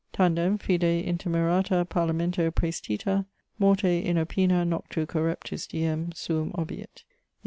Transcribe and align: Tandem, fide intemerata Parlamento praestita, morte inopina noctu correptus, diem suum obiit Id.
Tandem, 0.13 0.57
fide 0.57 1.05
intemerata 1.05 1.87
Parlamento 1.87 2.49
praestita, 2.49 3.27
morte 3.59 4.03
inopina 4.03 4.67
noctu 4.67 5.05
correptus, 5.05 5.67
diem 5.67 6.09
suum 6.15 6.51
obiit 6.53 7.03
Id. 7.03 7.03